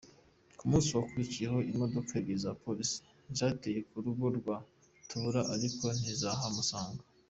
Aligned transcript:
Ku 0.57 0.63
munsi 0.69 0.89
wakurikiye, 0.97 1.47
imodoka 1.71 2.11
ebyiri 2.19 2.43
za 2.43 2.51
polisi 2.63 2.97
zateye 3.37 3.79
ku 3.89 3.95
rugo 4.05 4.25
rwa 4.37 4.55
Tabura 5.07 5.41
ariko 5.55 5.85
ntizahamusanga. 5.99 7.03